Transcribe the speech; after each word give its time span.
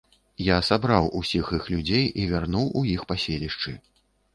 Я 0.45 0.55
сабраў 0.69 1.11
усіх 1.21 1.53
іх 1.59 1.69
людзей 1.75 2.03
і 2.25 2.29
вярнуў 2.35 2.77
у 2.83 2.87
іх 2.99 3.09
паселішчы. 3.15 3.81